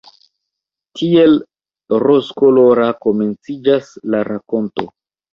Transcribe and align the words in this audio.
Tiel 0.99 1.35
rozkolora 2.03 2.87
komenciĝas 3.05 3.91
la 4.15 4.23
rakonto. 4.31 4.87